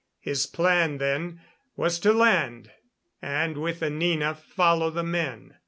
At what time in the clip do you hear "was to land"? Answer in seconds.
1.75-2.71